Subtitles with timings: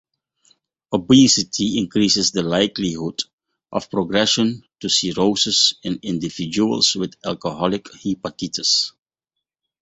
[0.93, 3.19] Obesity increases the likelihood
[3.71, 8.93] of progression to cirrhosis in individuals with alcoholic hepatitis.